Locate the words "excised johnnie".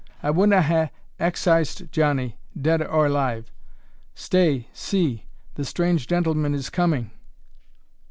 1.19-2.39